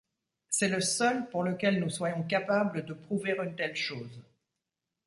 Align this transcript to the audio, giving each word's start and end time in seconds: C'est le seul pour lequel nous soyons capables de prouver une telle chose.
C'est 0.49 0.69
le 0.69 0.81
seul 0.81 1.29
pour 1.29 1.43
lequel 1.43 1.79
nous 1.79 1.91
soyons 1.91 2.23
capables 2.23 2.83
de 2.85 2.93
prouver 2.95 3.35
une 3.39 3.55
telle 3.55 3.75
chose. 3.75 4.23